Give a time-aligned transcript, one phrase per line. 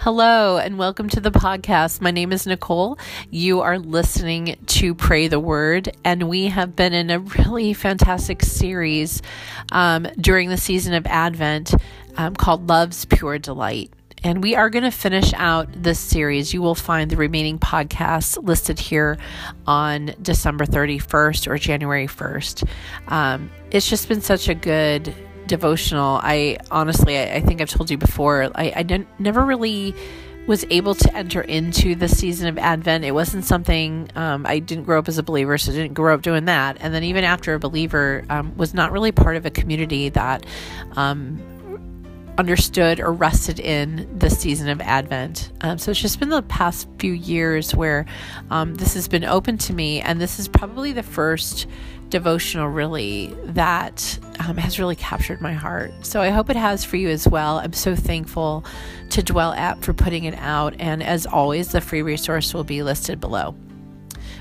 [0.00, 2.00] Hello, and welcome to the podcast.
[2.00, 3.00] My name is Nicole.
[3.30, 8.44] You are listening to Pray the Word, and we have been in a really fantastic
[8.44, 9.22] series
[9.72, 11.74] um, during the season of Advent
[12.16, 13.92] um, called Love's Pure Delight.
[14.22, 16.54] And we are going to finish out this series.
[16.54, 19.18] You will find the remaining podcasts listed here
[19.66, 22.68] on December 31st or January 1st.
[23.08, 25.12] Um, it's just been such a good
[25.48, 26.20] devotional.
[26.22, 29.94] I honestly, I, I think I've told you before, I, I didn't, never really
[30.46, 33.04] was able to enter into the season of Advent.
[33.04, 36.14] It wasn't something um, I didn't grow up as a believer, so I didn't grow
[36.14, 36.78] up doing that.
[36.80, 40.46] And then even after a believer, um, was not really part of a community that
[40.96, 41.38] um,
[42.38, 45.50] understood or rested in the season of Advent.
[45.60, 48.06] Um, so it's just been the past few years where
[48.50, 51.66] um, this has been open to me, and this is probably the first
[52.08, 55.92] devotional really that um, has really captured my heart.
[56.02, 57.58] So I hope it has for you as well.
[57.58, 58.64] I'm so thankful
[59.10, 62.82] to Dwell app for putting it out, and as always, the free resource will be
[62.82, 63.56] listed below.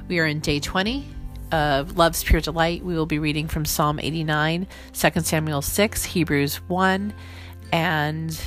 [0.07, 1.03] We are in day 20
[1.51, 2.85] of Love's Pure Delight.
[2.85, 7.13] We will be reading from Psalm 89, 2 Samuel 6, Hebrews 1
[7.71, 8.39] and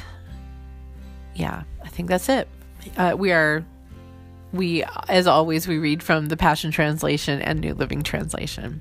[1.35, 2.49] yeah, I think that's it.
[2.97, 3.65] Uh, we are,
[4.53, 8.81] we, as always, we read from the Passion Translation and New Living Translation.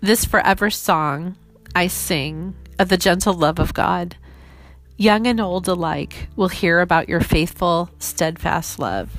[0.00, 1.36] This forever song
[1.74, 4.16] I sing of the gentle love of God.
[4.96, 9.10] Young and old alike will hear about your faithful, steadfast love,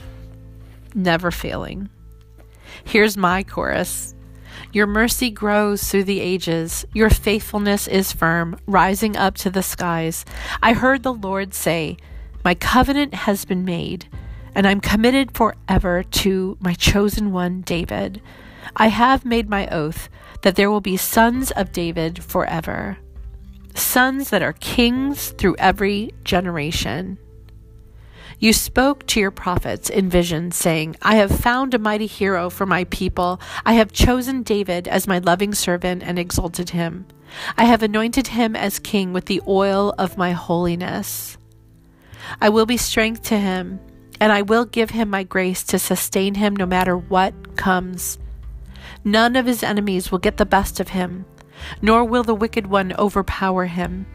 [0.94, 1.90] never failing.
[2.86, 4.15] Here's my chorus
[4.72, 6.86] your mercy grows through the ages.
[6.94, 10.26] Your faithfulness is firm, rising up to the skies.
[10.62, 11.98] I heard the Lord say,
[12.44, 14.08] My covenant has been made,
[14.54, 18.22] and I'm committed forever to my chosen one, David.
[18.76, 20.10] I have made my oath
[20.42, 22.98] that there will be sons of David forever,
[23.74, 27.18] sons that are kings through every generation.
[28.40, 32.66] You spoke to your prophets in visions, saying, I have found a mighty hero for
[32.66, 33.40] my people.
[33.66, 37.06] I have chosen David as my loving servant and exalted him.
[37.58, 41.38] I have anointed him as king with the oil of my holiness.
[42.42, 43.80] I will be strength to him,
[44.20, 48.18] and I will give him my grace to sustain him no matter what comes.
[49.04, 51.26] None of his enemies will get the best of him,
[51.82, 54.08] nor will the wicked one overpower him.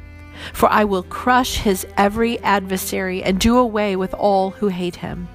[0.53, 5.28] For I will crush his every adversary and do away with all who hate him.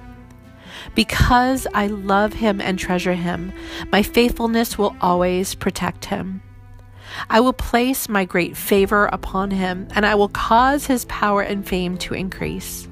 [0.94, 3.52] Because I love him and treasure him,
[3.90, 6.42] my faithfulness will always protect him.
[7.30, 11.66] I will place my great favor upon him, and I will cause his power and
[11.66, 12.88] fame to increase.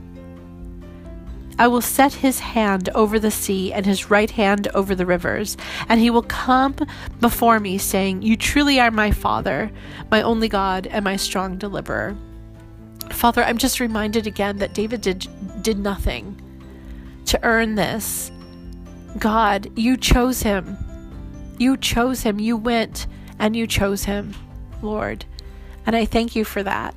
[1.59, 5.57] I will set his hand over the sea and his right hand over the rivers,
[5.89, 6.75] and he will come
[7.21, 9.71] before me, saying, You truly are my Father,
[10.11, 12.17] my only God, and my strong deliverer.
[13.11, 15.29] Father, I'm just reminded again that David did,
[15.63, 16.41] did nothing
[17.27, 18.33] to earn this.
[19.19, 20.77] God, you chose him.
[21.59, 22.41] You chose him.
[22.41, 23.07] You went
[23.39, 24.35] and you chose him,
[24.83, 25.25] Lord.
[25.87, 26.95] And I thank you for that.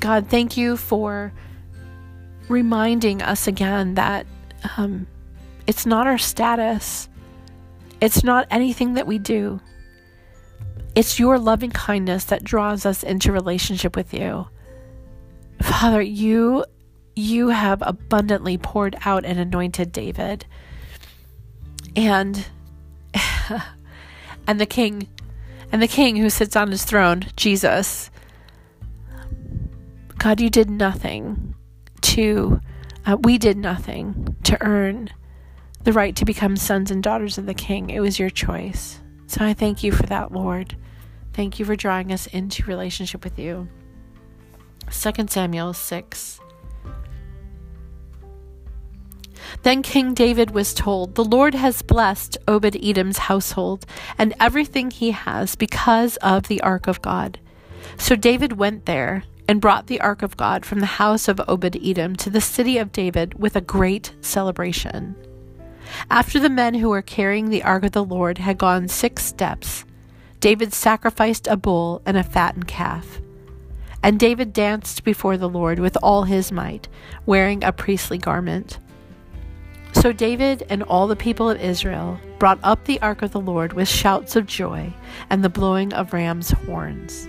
[0.00, 1.32] God, thank you for
[2.48, 4.26] reminding us again that
[4.76, 5.06] um,
[5.66, 7.08] it's not our status,
[8.00, 9.60] it's not anything that we do.
[10.94, 14.46] It's your loving kindness that draws us into relationship with you.
[15.60, 16.64] Father, you
[17.16, 20.46] you have abundantly poured out and anointed David.
[21.96, 22.46] And
[24.46, 25.08] and the king
[25.72, 28.10] and the king who sits on his throne, Jesus.
[30.18, 31.53] God, you did nothing
[32.04, 32.60] to,
[33.06, 35.10] uh, we did nothing to earn
[35.82, 37.90] the right to become sons and daughters of the King.
[37.90, 39.00] It was your choice.
[39.26, 40.76] So I thank you for that, Lord.
[41.32, 43.68] Thank you for drawing us into relationship with you.
[44.90, 46.40] 2 Samuel 6.
[49.62, 53.86] Then King David was told, The Lord has blessed Obed Edom's household
[54.18, 57.38] and everything he has because of the ark of God.
[57.96, 61.76] So David went there and brought the ark of God from the house of Obed
[61.82, 65.14] Edom to the city of David with a great celebration.
[66.10, 69.84] After the men who were carrying the ark of the Lord had gone six steps,
[70.40, 73.20] David sacrificed a bull and a fattened calf.
[74.02, 76.88] And David danced before the Lord with all his might,
[77.24, 78.78] wearing a priestly garment.
[79.92, 83.72] So David and all the people of Israel brought up the ark of the Lord
[83.72, 84.92] with shouts of joy
[85.30, 87.28] and the blowing of ram's horns.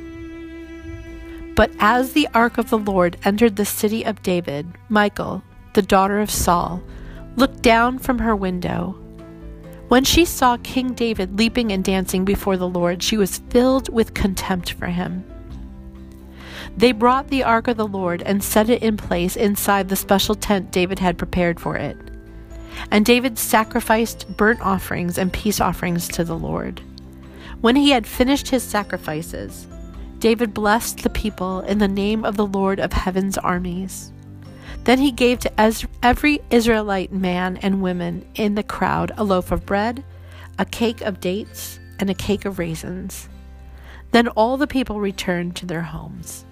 [1.56, 5.42] But as the ark of the Lord entered the city of David, Michal,
[5.74, 6.84] the daughter of Saul,
[7.38, 8.98] looked down from her window.
[9.88, 14.14] When she saw King David leaping and dancing before the Lord, she was filled with
[14.14, 15.24] contempt for him.
[16.76, 20.36] They brought the ark of the Lord and set it in place inside the special
[20.36, 21.98] tent David had prepared for it.
[22.92, 26.82] And David sacrificed burnt offerings and peace offerings to the Lord.
[27.62, 29.68] When he had finished his sacrifices,
[30.20, 34.12] David blessed the people in the name of the Lord of heaven's armies.
[34.86, 35.52] Then he gave to
[36.04, 40.04] every Israelite man and woman in the crowd a loaf of bread,
[40.58, 43.30] a cake of dates, and a cake of raisins.
[44.12, 46.46] Then all the people returned to their homes.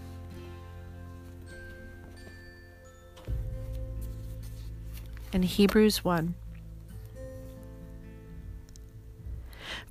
[5.32, 6.36] In Hebrews 1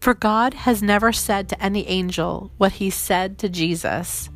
[0.01, 4.31] For God has never said to any angel what he said to Jesus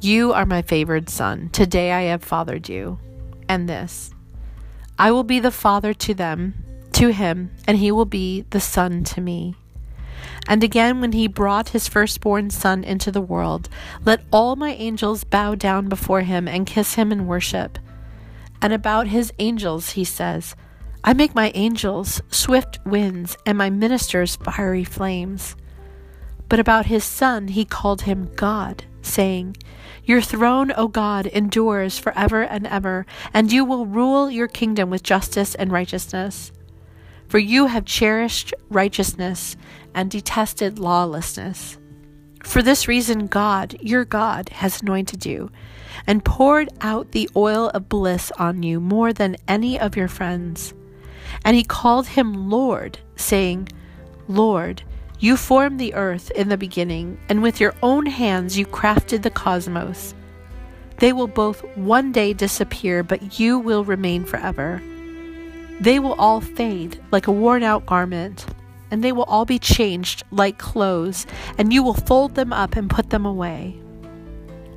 [0.00, 1.50] You are my favored son.
[1.50, 2.98] Today I have fathered you.
[3.48, 4.12] And this
[4.98, 9.04] I will be the father to them, to him, and he will be the son
[9.04, 9.54] to me.
[10.48, 13.68] And again, when he brought his firstborn son into the world,
[14.04, 17.78] let all my angels bow down before him and kiss him in worship.
[18.60, 20.56] And about his angels, he says,
[21.04, 25.56] I make my angels swift winds and my ministers fiery flames.
[26.48, 29.56] But about his son he called him God, saying,
[30.04, 35.02] Your throne, O God, endures forever and ever, and you will rule your kingdom with
[35.02, 36.52] justice and righteousness.
[37.28, 39.56] For you have cherished righteousness
[39.94, 41.78] and detested lawlessness.
[42.42, 45.50] For this reason, God, your God, has anointed you
[46.06, 50.72] and poured out the oil of bliss on you more than any of your friends.
[51.44, 53.68] And he called him Lord, saying,
[54.28, 54.82] Lord,
[55.18, 59.30] you formed the earth in the beginning, and with your own hands you crafted the
[59.30, 60.14] cosmos.
[60.98, 64.82] They will both one day disappear, but you will remain forever.
[65.80, 68.46] They will all fade like a worn out garment,
[68.90, 71.26] and they will all be changed like clothes,
[71.56, 73.80] and you will fold them up and put them away.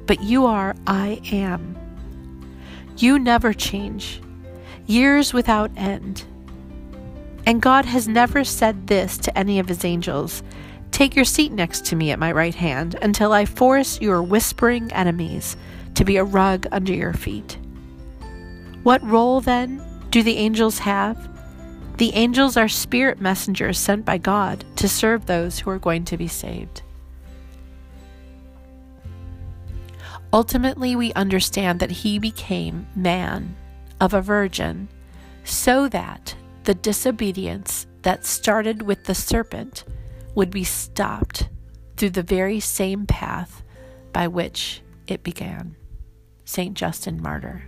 [0.05, 1.77] But you are I am.
[2.97, 4.21] You never change,
[4.85, 6.23] years without end.
[7.51, 10.41] And God has never said this to any of his angels
[10.91, 14.89] Take your seat next to me at my right hand until I force your whispering
[14.93, 15.57] enemies
[15.95, 17.57] to be a rug under your feet.
[18.83, 21.17] What role, then, do the angels have?
[21.97, 26.15] The angels are spirit messengers sent by God to serve those who are going to
[26.15, 26.83] be saved.
[30.31, 33.57] Ultimately, we understand that he became man
[33.99, 34.87] of a virgin
[35.43, 36.33] so that
[36.63, 39.83] the disobedience that started with the serpent
[40.35, 41.49] would be stopped
[41.97, 43.63] through the very same path
[44.13, 45.75] by which it began.
[46.45, 46.75] St.
[46.75, 47.63] Justin Martyr.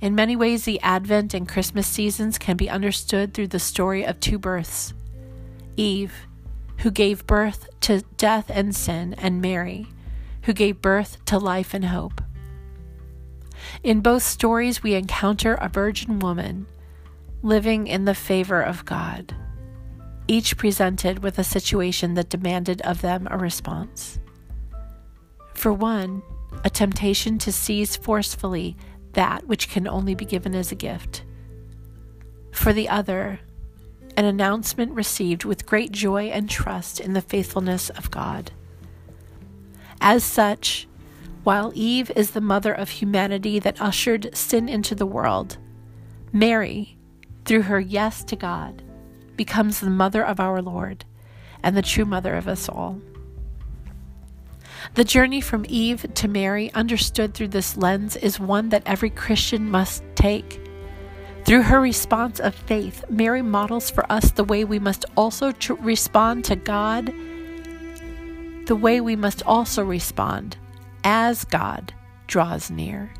[0.00, 4.20] In many ways, the Advent and Christmas seasons can be understood through the story of
[4.20, 4.94] two births
[5.76, 6.26] Eve,
[6.78, 9.86] who gave birth to death and sin, and Mary,
[10.42, 12.20] who gave birth to life and hope.
[13.82, 16.66] In both stories, we encounter a virgin woman
[17.42, 19.34] living in the favor of God,
[20.26, 24.18] each presented with a situation that demanded of them a response.
[25.54, 26.22] For one,
[26.64, 28.76] a temptation to seize forcefully
[29.12, 31.24] that which can only be given as a gift.
[32.52, 33.40] For the other,
[34.16, 38.50] an announcement received with great joy and trust in the faithfulness of God.
[40.00, 40.88] As such,
[41.44, 45.56] while Eve is the mother of humanity that ushered sin into the world,
[46.32, 46.97] Mary,
[47.48, 48.82] through her yes to God,
[49.34, 51.06] becomes the mother of our Lord
[51.62, 53.00] and the true mother of us all.
[54.94, 59.70] The journey from Eve to Mary, understood through this lens, is one that every Christian
[59.70, 60.60] must take.
[61.46, 65.72] Through her response of faith, Mary models for us the way we must also tr-
[65.74, 67.06] respond to God,
[68.66, 70.58] the way we must also respond
[71.02, 71.94] as God
[72.26, 73.10] draws near.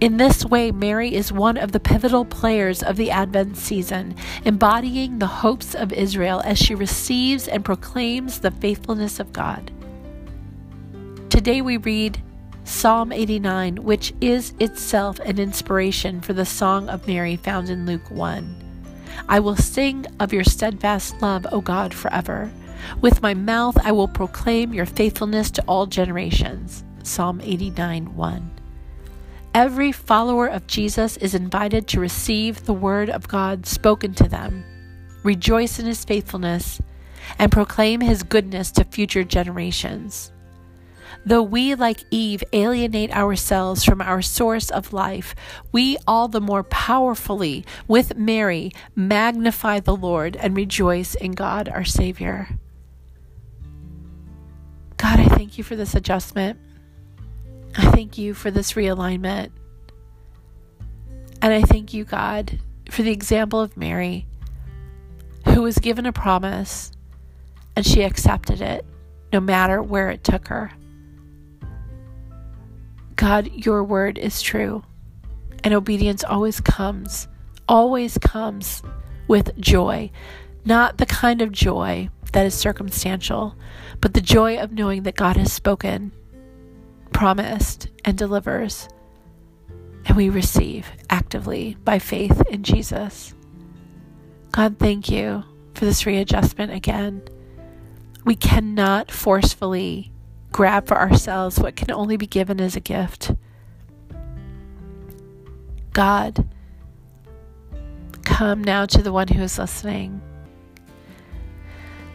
[0.00, 4.14] In this way, Mary is one of the pivotal players of the Advent season,
[4.44, 9.72] embodying the hopes of Israel as she receives and proclaims the faithfulness of God.
[11.30, 12.22] Today we read
[12.62, 18.08] Psalm 89, which is itself an inspiration for the Song of Mary found in Luke
[18.08, 18.54] 1.
[19.28, 22.52] I will sing of your steadfast love, O God, forever.
[23.00, 26.84] With my mouth I will proclaim your faithfulness to all generations.
[27.02, 28.57] Psalm 89 1.
[29.58, 34.64] Every follower of Jesus is invited to receive the word of God spoken to them,
[35.24, 36.80] rejoice in his faithfulness,
[37.40, 40.30] and proclaim his goodness to future generations.
[41.26, 45.34] Though we, like Eve, alienate ourselves from our source of life,
[45.72, 51.84] we all the more powerfully, with Mary, magnify the Lord and rejoice in God our
[51.84, 52.46] Savior.
[54.98, 56.60] God, I thank you for this adjustment.
[57.78, 59.50] I thank you for this realignment.
[61.40, 62.58] And I thank you, God,
[62.90, 64.26] for the example of Mary,
[65.44, 66.90] who was given a promise
[67.76, 68.84] and she accepted it
[69.32, 70.72] no matter where it took her.
[73.14, 74.82] God, your word is true,
[75.62, 77.28] and obedience always comes,
[77.68, 78.82] always comes
[79.28, 80.10] with joy,
[80.64, 83.54] not the kind of joy that is circumstantial,
[84.00, 86.10] but the joy of knowing that God has spoken,
[87.18, 88.88] promised, and delivers.
[90.06, 93.34] And we receive actively by faith in Jesus.
[94.52, 95.42] God, thank you
[95.74, 97.22] for this readjustment again.
[98.24, 100.12] We cannot forcefully
[100.52, 103.32] grab for ourselves what can only be given as a gift.
[105.92, 106.48] God,
[108.22, 110.22] come now to the one who is listening.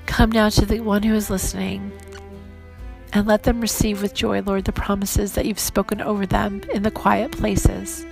[0.06, 1.92] Come now to the one who is listening
[3.14, 6.82] and let them receive with joy, Lord, the promises that you've spoken over them in
[6.82, 8.06] the quiet places.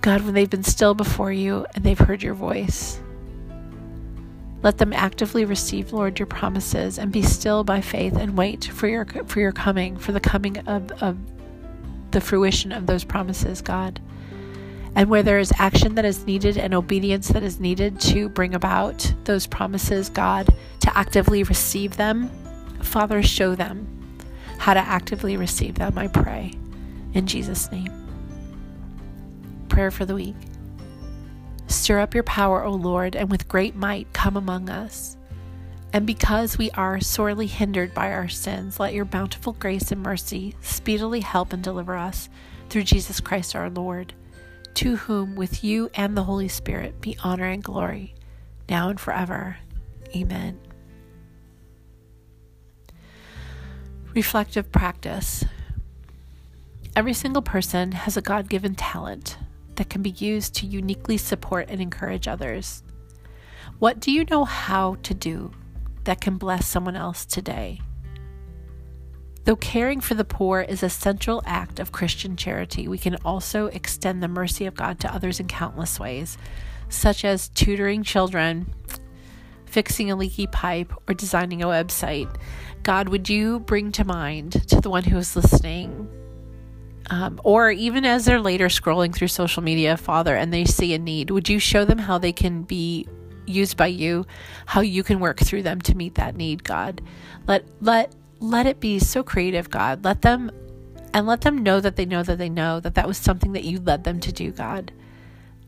[0.00, 3.00] God, when they've been still before you and they've heard your voice.
[4.62, 8.88] Let them actively receive, Lord, your promises and be still by faith and wait for
[8.88, 11.16] your for your coming, for the coming of, of
[12.10, 14.00] the fruition of those promises, God.
[14.96, 18.54] And where there is action that is needed and obedience that is needed to bring
[18.54, 22.30] about those promises, God, to actively receive them,
[22.80, 23.88] Father, show them
[24.58, 26.52] how to actively receive them, I pray.
[27.12, 27.92] In Jesus' name.
[29.68, 30.36] Prayer for the week.
[31.66, 35.16] Stir up your power, O Lord, and with great might come among us.
[35.92, 40.54] And because we are sorely hindered by our sins, let your bountiful grace and mercy
[40.60, 42.28] speedily help and deliver us
[42.68, 44.12] through Jesus Christ our Lord,
[44.74, 48.14] to whom, with you and the Holy Spirit, be honor and glory,
[48.68, 49.58] now and forever.
[50.14, 50.58] Amen.
[54.14, 55.44] Reflective practice.
[56.96, 59.36] Every single person has a God given talent
[59.74, 62.82] that can be used to uniquely support and encourage others.
[63.80, 65.50] What do you know how to do
[66.04, 67.80] that can bless someone else today?
[69.44, 73.66] Though caring for the poor is a central act of Christian charity, we can also
[73.66, 76.38] extend the mercy of God to others in countless ways,
[76.88, 78.72] such as tutoring children,
[79.66, 82.34] fixing a leaky pipe, or designing a website.
[82.82, 86.08] God, would you bring to mind to the one who is listening
[87.10, 90.98] um, or even as they're later scrolling through social media, Father, and they see a
[90.98, 93.06] need, would you show them how they can be
[93.46, 94.24] used by you,
[94.66, 97.02] how you can work through them to meet that need, God?
[97.46, 100.04] Let let let it be so creative, God.
[100.04, 100.50] Let them
[101.12, 103.64] and let them know that they know that they know that that was something that
[103.64, 104.92] you led them to do, God.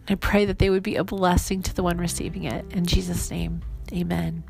[0.09, 2.65] I pray that they would be a blessing to the one receiving it.
[2.73, 4.45] In Jesus' name, amen.